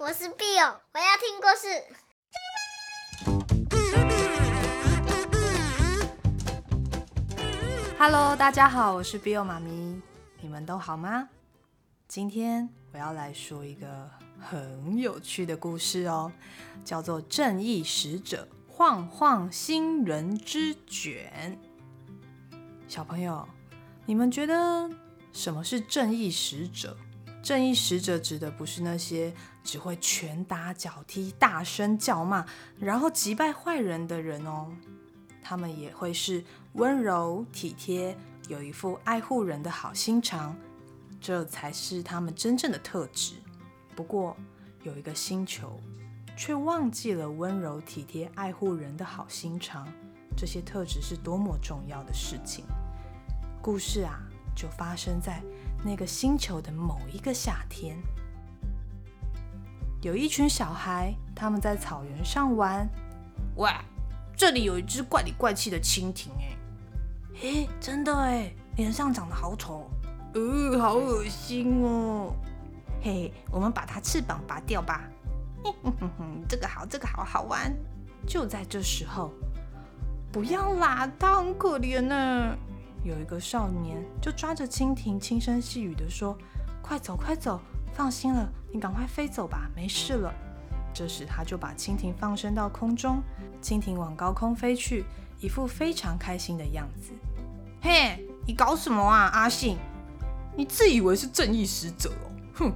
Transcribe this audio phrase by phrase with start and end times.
[0.00, 1.68] 我是 Bill，我要听故事。
[7.98, 10.00] Hello，大家好，我是 Bill 妈咪，
[10.40, 11.28] 你们都好吗？
[12.08, 14.08] 今天我要来说一个
[14.38, 16.32] 很有趣的故事哦，
[16.82, 21.60] 叫做《正义使者晃晃星人之卷》。
[22.88, 23.46] 小朋友，
[24.06, 24.88] 你们觉得
[25.30, 26.96] 什么是正义使者？
[27.42, 29.32] 正义使者指的不是那些
[29.64, 32.44] 只会拳打脚踢、大声叫骂，
[32.78, 34.70] 然后击败坏人的人哦。
[35.42, 38.16] 他们也会是温柔体贴，
[38.48, 40.54] 有一副爱护人的好心肠，
[41.20, 43.34] 这才是他们真正的特质。
[43.96, 44.36] 不过，
[44.82, 45.80] 有一个星球
[46.36, 49.88] 却忘记了温柔体贴、爱护人的好心肠，
[50.36, 52.64] 这些特质是多么重要的事情。
[53.60, 54.20] 故事啊，
[54.54, 55.42] 就发生在
[55.82, 57.96] 那个星球的某一个夏天，
[60.02, 62.88] 有一群小孩，他们在草原上玩。
[63.56, 63.70] 喂，
[64.36, 66.56] 这里有一只怪里怪气的蜻蜓哎！
[67.34, 69.90] 嘿，真的哎，脸上长得好丑，
[70.34, 72.34] 呃，好恶心哦。
[73.02, 75.08] 嘿嘿，我们把它翅膀拔掉吧。
[75.64, 77.74] 哼哼哼哼，这个好，这个好好玩。
[78.26, 79.32] 就在这时候，
[80.30, 82.56] 不要啦，它很可怜呢。
[83.02, 86.36] 有一个少年就抓着蜻蜓，轻声细语地说
[86.82, 87.60] ：“快走，快走，
[87.94, 90.32] 放心了，你赶快飞走吧，没事了。”
[90.92, 93.22] 这时，他就把蜻蜓放生到空中，
[93.62, 95.04] 蜻蜓往高空飞去，
[95.38, 97.12] 一副非常开心的样子。
[97.80, 99.78] “嘿，你搞什么啊，阿信？
[100.56, 102.72] 你自以为是正义使者哦？”哼！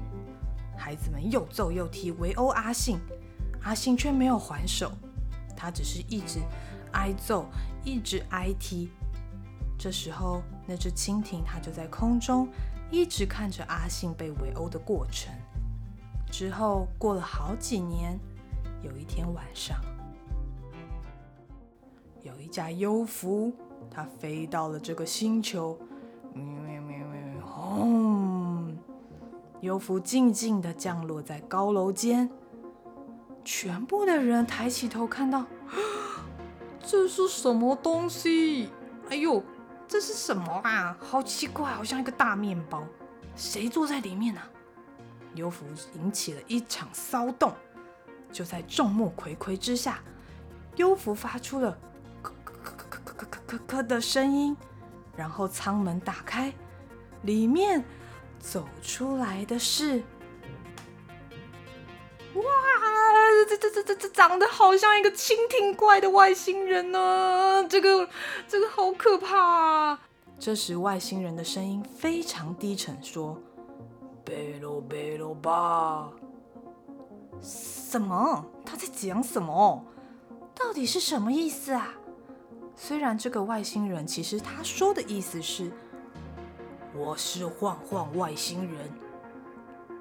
[0.77, 2.99] 孩子们又揍又踢，围殴阿信，
[3.63, 4.91] 阿信却没有还手，
[5.57, 6.41] 他只是一直
[6.93, 7.47] 挨揍，
[7.85, 8.91] 一直挨踢。
[9.85, 12.49] 这时候，那只蜻蜓它就在空中
[12.91, 15.31] 一直看着阿信被围殴的过程。
[16.33, 18.19] 之后过了好几年，
[18.81, 19.77] 有一天晚上，
[22.23, 23.53] 有一架幽浮，
[23.91, 25.79] 它飞到了这个星球。
[26.33, 28.75] 喵喵喵喵，轰！
[29.61, 32.31] 幽浮静静地降落在高楼间。
[33.45, 35.45] 全部的人抬起头看到，
[36.81, 38.71] 这是什么东西？
[39.11, 39.43] 哎呦！
[39.87, 40.97] 这是什么啊？
[41.01, 42.85] 好奇怪，好像一个大面包。
[43.37, 44.51] 谁坐在里面呢、啊？
[45.35, 45.65] 刘福
[45.95, 47.53] 引起了一场骚动。
[48.33, 50.01] 就在众目睽睽之下，
[50.77, 51.79] 幽福发出了
[52.23, 54.57] 咳咳咳咳咳咳咳的声音，
[55.17, 56.53] 然后舱门打开，
[57.23, 57.85] 里面
[58.41, 60.03] 走出来的是。
[63.45, 68.09] 这这这这这长得好像一个蜻蜓怪的外星人呢、这个
[68.49, 70.01] 这个好可怕啊！
[70.39, 73.39] 这时外星人的声音非常低沉，说
[74.25, 76.11] ：“贝罗贝罗巴。”
[77.41, 78.45] 什么？
[78.65, 79.85] 他在讲什么？
[80.55, 81.95] 到底是什么意思啊？
[82.77, 85.71] 虽然这个外星人其实他说的意思是
[86.97, 88.91] ：“我是晃晃外星人。”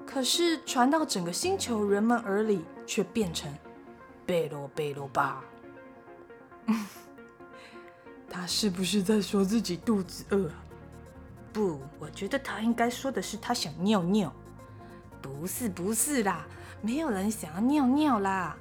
[0.06, 3.52] 可是传到整个星球人们耳里，却变成
[4.26, 5.44] 贝罗贝罗巴。
[8.30, 10.50] 他是不是在说自己肚子饿？
[11.52, 14.32] 不，我觉得他应该说的是他想尿尿。
[15.22, 16.46] 不是，不是啦，
[16.82, 18.56] 没有人想要尿尿啦。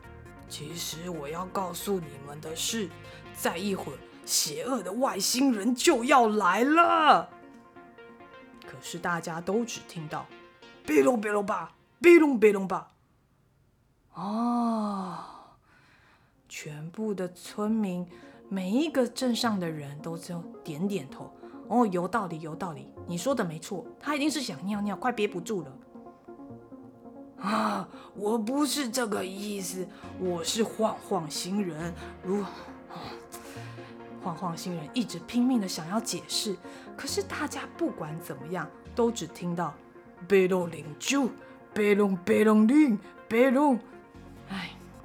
[0.47, 2.87] 其实我要告诉你们的是，
[3.35, 7.29] 再一会儿，邪恶的外星人就要来了。
[8.65, 10.25] 可是大家都只听到。
[10.85, 12.92] 别龙别龙吧，贝龙贝龙吧。
[14.15, 15.17] 哦，
[16.47, 18.07] 全部的村民，
[18.47, 21.31] 每一个镇上的人都就点点头。
[21.67, 25.73] 哦，有道理，有道理，你说的没错，他一定是想尿尿，快憋不住了。
[27.39, 29.87] 啊，我不是这个意思，
[30.19, 31.93] 我是晃晃星人。
[32.21, 32.45] 如，
[34.21, 36.55] 晃晃星人一直拼命的想要解释，
[36.95, 39.73] 可是大家不管怎么样，都只听到。
[40.27, 41.27] 贝隆零九，
[41.73, 43.79] 贝隆贝隆零贝隆。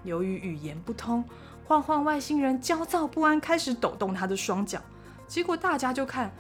[0.08, 1.25] 由于语言不通，
[1.64, 4.81] 晃晃外星人焦躁不安，开始抖动他的双脚。
[5.26, 6.32] 结果大家就看，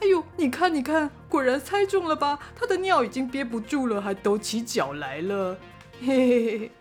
[0.00, 2.38] 哎呦，你看你看，果然猜中了吧？
[2.54, 5.56] 他的尿已经憋不住了，还抖起脚来了。
[6.00, 6.72] 嘿嘿嘿，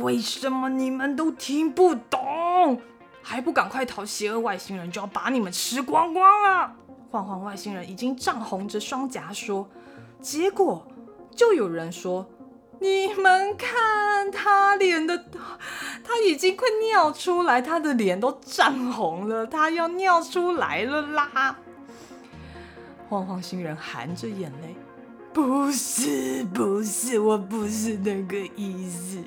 [0.00, 2.80] 为什么你们都听不懂？
[3.22, 4.04] 还不赶快逃！
[4.04, 6.72] 邪恶外星人就要把你们吃光光了！
[7.10, 9.68] 晃晃外星人已经涨红着双颊说。
[10.20, 10.86] 结果
[11.36, 12.26] 就有人说
[12.80, 15.24] ：“你们看他脸的，
[16.04, 21.56] 他已经快尿出来，他的脸都涨红了，他要尿出来了啦！”
[23.08, 24.76] 晃晃星人含着眼泪，
[25.32, 29.22] 不是，不是，我不是那个意思。”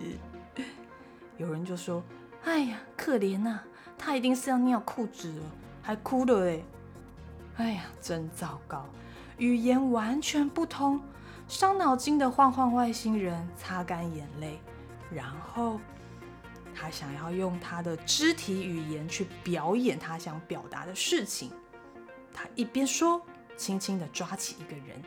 [1.37, 2.03] 有人就说
[2.45, 3.59] ：“哎呀，可怜呐，
[3.97, 5.43] 他一定是要尿裤子了，
[5.81, 6.61] 还哭了哎。”
[7.57, 8.85] 哎呀，真糟糕，
[9.37, 11.01] 语言完全不通。
[11.51, 14.57] 伤脑筋的晃晃外星人擦干眼泪，
[15.13, 15.81] 然后
[16.73, 21.51] 他想要用他的肢体语言去表演他想表达的事情。
[22.33, 23.21] 他一边说，
[23.57, 25.03] 轻轻地抓起一个人。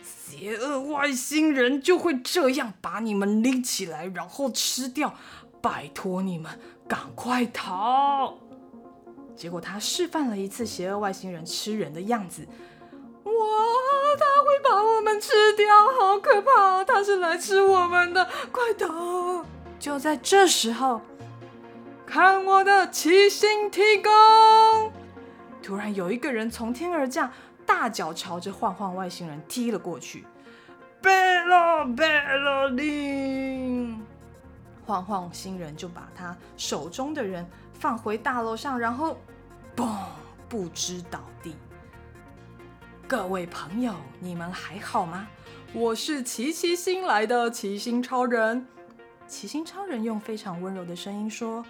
[0.00, 5.12] 邪恶外星人就会这样把你们拎起来，然后吃掉。
[5.60, 8.34] 拜托你们赶快逃！
[9.34, 12.46] 结果他示范了一次邪恶外星人吃人的样子。
[13.24, 13.32] 哇，
[14.18, 15.66] 他会把我们吃掉，
[15.98, 16.84] 好可怕！
[16.84, 19.44] 他是来吃我们的，快逃！
[19.78, 21.00] 就在这时候，
[22.06, 24.92] 看我的七星提供！
[25.62, 27.30] 突然有一个人从天而降。
[27.66, 30.26] 大脚朝着晃晃外星人踢了过去，
[31.00, 34.04] 贝洛贝洛林，
[34.84, 39.16] 晃晃星人就把他手中的人放回大楼上，然后
[39.76, 39.86] 嘣，
[40.48, 41.54] 不知倒地。
[43.10, 45.26] 各位朋友，你们还好吗？
[45.72, 48.64] 我是奇奇星来的奇星超人。
[49.26, 51.66] 奇星超人用非常温柔的声音说。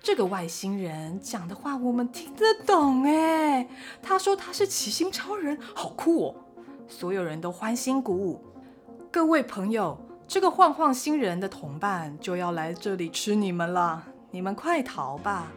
[0.00, 3.68] 这个外星人讲的话我们听得懂哎，
[4.00, 6.34] 他说他是奇星超人，好酷哦！
[6.86, 8.40] 所有人都欢欣鼓舞。
[9.10, 9.98] 各位朋友，
[10.28, 15.50] 这个晃晃星人的同伴就要来这里吃你们了，你们快逃吧！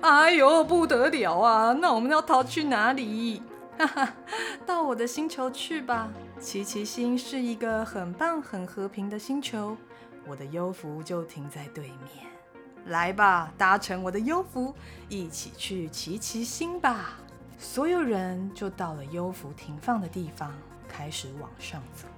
[0.00, 1.74] 哎呦，不得了啊！
[1.74, 3.42] 那我们要逃去哪里？
[4.66, 6.08] 到我的星球去吧。
[6.40, 9.76] 奇奇星是一个很棒、很和平的星球，
[10.26, 12.26] 我的幽浮就停在对面。
[12.86, 14.74] 来吧，搭乘我的幽浮，
[15.08, 17.18] 一起去奇奇星吧！
[17.58, 20.52] 所有人就到了幽浮停放的地方，
[20.88, 22.08] 开始往上走。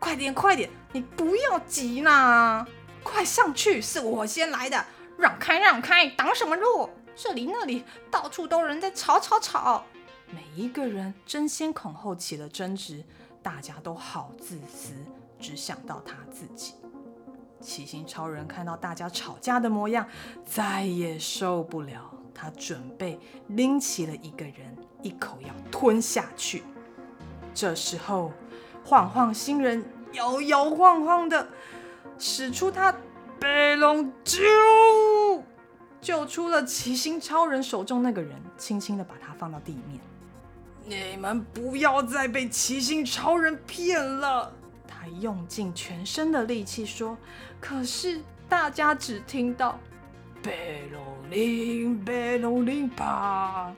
[0.00, 2.66] 快点，快点，你不要急呐！
[3.04, 4.84] 快上去，是我先来的，
[5.16, 6.90] 让开，让开，挡什么路？
[7.14, 9.84] 这里那里到处都有人在吵吵吵，
[10.32, 13.04] 每一个人争先恐后起了争执，
[13.42, 14.94] 大家都好自私，
[15.38, 16.74] 只想到他自己。
[17.60, 20.08] 七星超人看到大家吵架的模样，
[20.44, 22.10] 再也受不了。
[22.32, 23.18] 他准备
[23.48, 26.62] 拎起了一个人，一口要吞下去。
[27.52, 28.32] 这时候，
[28.82, 31.46] 晃晃星人摇摇晃晃的
[32.18, 32.94] 使出他
[33.38, 34.40] 贝龙救，
[36.10, 40.00] 救出了奇星超人手中那个人，轻轻的把他放到地面。
[40.84, 44.52] 你们不要再被奇星超人骗了。
[44.88, 47.16] 他用尽全身的力气说
[47.60, 49.78] ：“可是大家只听到
[50.42, 53.72] ‘贝洛林，贝洛林吧’。”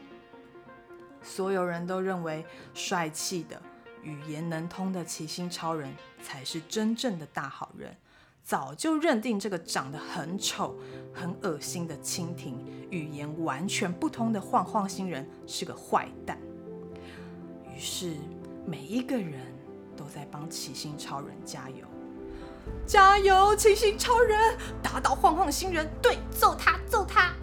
[1.23, 3.61] 所有人都认为帅气的、
[4.03, 7.95] 语言能通的奇星超人才是真正的大好人，
[8.43, 10.79] 早就认定这个长得很丑、
[11.13, 12.59] 很恶心的蜻蜓、
[12.91, 16.39] 语言完全不通的晃晃星人是个坏蛋。
[17.75, 18.15] 于是
[18.67, 19.53] 每一个人。
[19.95, 21.87] 都在帮七星超人加油，
[22.87, 23.55] 加油！
[23.55, 27.35] 七星超人打倒晃晃星人，对，揍他，揍他！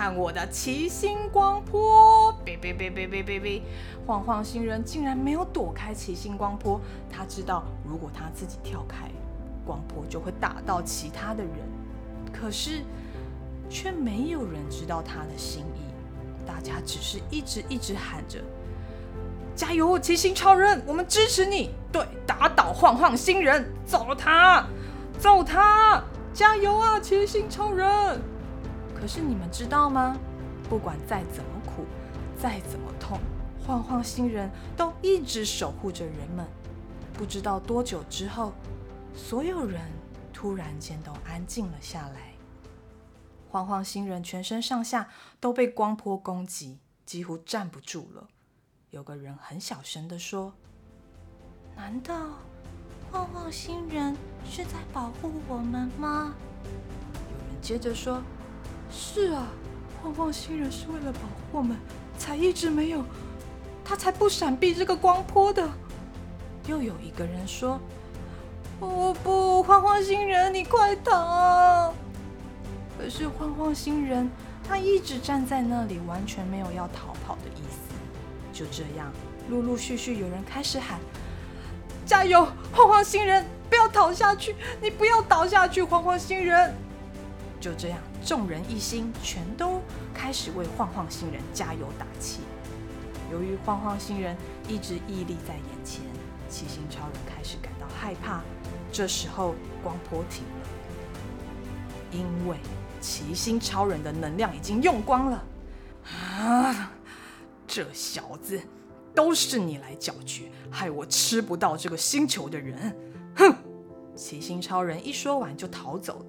[0.00, 2.34] 看我的奇星光波！
[2.42, 3.62] 别别别别别别别！
[4.06, 6.80] 晃晃星人竟然没有躲开奇星光波，
[7.10, 9.10] 他知道如果他自己跳开，
[9.62, 11.52] 光波就会打到其他的人，
[12.32, 12.82] 可是
[13.68, 15.92] 却没有人知道他的心意，
[16.46, 18.38] 大家只是一直一直喊着。
[19.54, 21.74] 加油，奇星超人，我们支持你！
[21.92, 24.66] 对，打倒晃晃星人，揍他，
[25.18, 26.02] 揍他！
[26.32, 28.18] 加油啊，奇星超人！
[29.00, 30.16] 可是你们知道吗？
[30.68, 31.84] 不管再怎么苦，
[32.38, 33.18] 再怎么痛，
[33.66, 36.46] 晃晃星人都一直守护着人们。
[37.14, 38.52] 不知道多久之后，
[39.14, 39.80] 所有人
[40.32, 42.34] 突然间都安静了下来。
[43.48, 45.08] 晃晃星人全身上下
[45.40, 48.28] 都被光波攻击，几乎站不住了。
[48.90, 50.54] 有个人很小声地说
[51.74, 52.14] ：“难道
[53.10, 56.32] 晃晃星人是在保护我们吗？”
[56.64, 58.22] 有人接着说
[58.90, 59.46] ：“是啊，
[60.02, 61.76] 晃晃星人是为了保护我们，
[62.18, 63.04] 才一直没有，
[63.84, 65.68] 他才不闪避这个光波的。”
[66.66, 67.80] 又有一个人说
[68.80, 71.94] ：“哦不，晃晃星人，你快逃！”
[72.98, 74.30] 可是晃晃星人
[74.68, 77.78] 他一直站在那里，完全没有要逃跑的意思。
[78.52, 79.10] 就这样，
[79.48, 80.98] 陆陆续续有人开始喊
[82.04, 84.54] ：“加油，晃晃星人，不要倒下去！
[84.82, 86.74] 你不要倒下去，晃晃星人！”
[87.58, 89.80] 就这样，众人一心，全都
[90.14, 92.40] 开始为晃晃星人加油打气。
[93.32, 94.36] 由于晃晃星人
[94.68, 96.02] 一直屹立在眼前，
[96.48, 98.42] 七星超人开始感到害怕。
[98.92, 100.66] 这时候光波停了，
[102.10, 102.56] 因为
[103.00, 105.44] 七星超人的能量已经用光了。
[106.04, 106.92] 啊！
[107.66, 108.60] 这小子，
[109.14, 112.96] 都是你来搅局，害我吃不到这个星球的人。
[113.36, 113.54] 哼！
[114.16, 116.24] 七星超人一说完就逃走了。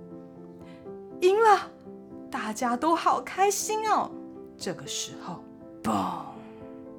[1.21, 1.71] 赢了，
[2.29, 4.11] 大家都好开心哦。
[4.57, 5.43] 这个时候，
[5.81, 6.23] 嘣！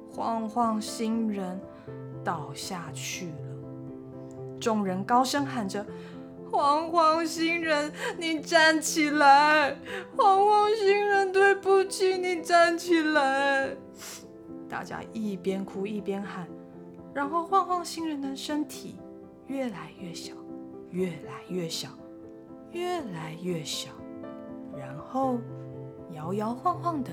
[0.09, 1.59] 晃晃星人
[2.23, 3.33] 倒下去了。
[4.59, 5.85] 众人高声喊着
[6.51, 9.75] ：“晃晃星人，你站起来！
[10.15, 13.75] 晃晃星人，对不起，你站起来！”
[14.69, 16.47] 大家一边哭一边喊，
[17.13, 18.95] 然后晃晃星人的身体
[19.47, 20.33] 越来越小，
[20.91, 21.89] 越来越小，
[22.71, 23.89] 越来越小，
[25.09, 25.39] 后
[26.11, 27.11] 摇摇晃晃的，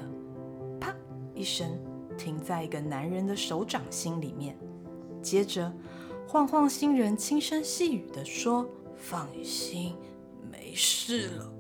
[0.81, 0.95] 啪
[1.35, 1.69] 一声
[2.17, 4.57] 停在一个男人的手掌心里面。
[5.23, 5.73] 接着，
[6.27, 9.97] 晃晃星人轻声细语地说：“放心，
[10.51, 11.53] 没事了。”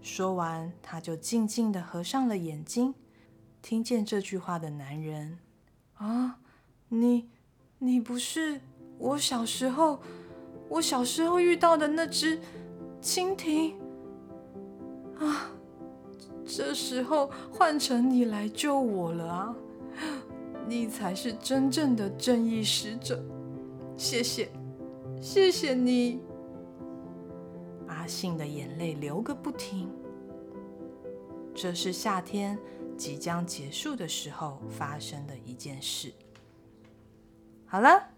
[0.00, 2.94] 说完，他就静静地合上了眼睛。
[3.62, 5.38] 听见这句话的男人，
[5.94, 6.38] 啊，
[6.88, 7.28] 你，
[7.78, 8.60] 你不是
[8.98, 9.98] 我小时候，
[10.68, 12.38] 我小时候遇到的那只
[13.00, 13.74] 蜻蜓
[15.18, 15.50] 啊！
[16.46, 19.56] 这时候换成你来救我了啊！
[20.66, 23.22] 你才是真正的正义使者，
[23.96, 24.50] 谢谢，
[25.20, 26.20] 谢谢你。
[27.86, 29.90] 阿信的眼泪流个不停。
[31.54, 32.58] 这是夏天
[32.96, 36.12] 即将结束的时候发生的一件事。
[37.66, 38.08] 好了，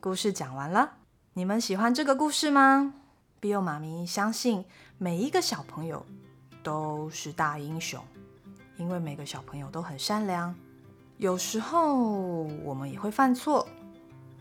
[0.00, 0.98] 故事讲完了。
[1.34, 2.94] 你们喜欢这个故事吗
[3.40, 4.64] ？Bill 妈咪相信
[4.98, 6.04] 每一个小朋友
[6.62, 8.02] 都是大英雄，
[8.76, 10.54] 因为每个小朋友都很善良。
[11.18, 13.68] 有时候我们也会犯错，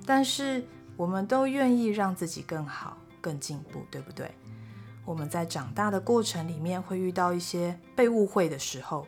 [0.06, 0.66] 但是
[0.98, 4.32] 我们都愿意让自己更好、更进步，对不对？
[5.06, 9.08] 我们在长大的过程里面会遇到一些被误会的时候，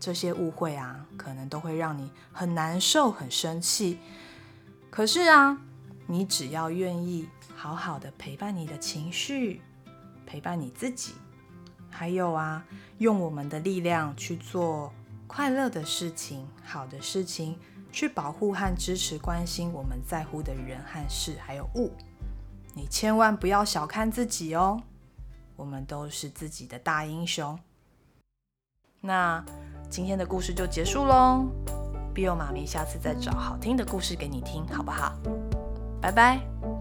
[0.00, 3.98] 这些误会啊，可能都会让你很难受、很生气。
[4.90, 5.58] 可是啊，
[6.06, 9.60] 你只要愿意好好的陪伴你的情绪，
[10.26, 11.12] 陪伴你自己，
[11.96, 12.64] 还有啊，
[12.98, 14.92] 用我们的力量去做
[15.28, 17.56] 快乐的事情、好的事情，
[17.92, 21.92] 去保护和支持、关心我们在乎的人和事，还有物。
[22.74, 24.82] 你千万不要小看自己哦。
[25.54, 27.56] 我们都是自己的大英雄。
[29.00, 29.44] 那
[29.88, 31.46] 今天的故事就结束喽。
[32.12, 35.16] Bill 妈咪下次再找好听的故事给你听，好不好？
[36.02, 36.73] 拜拜。